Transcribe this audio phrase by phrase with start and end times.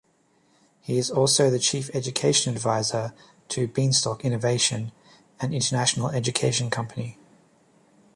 [0.81, 3.13] He is also the Chief Education Advisor
[3.49, 4.91] to Beanstalk Innovation,
[5.39, 7.19] an international education company.